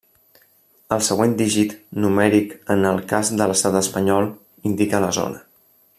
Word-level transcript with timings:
El 0.95 1.03
següent 1.07 1.35
dígit, 1.41 1.75
numèric 2.05 2.55
en 2.77 2.89
el 2.93 3.03
cas 3.13 3.31
de 3.43 3.49
l'estat 3.53 3.81
espanyol, 3.83 4.33
indica 4.71 5.03
la 5.05 5.15
zona. 5.21 5.45